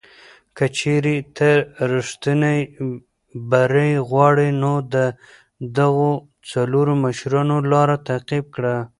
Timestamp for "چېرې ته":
0.77-1.49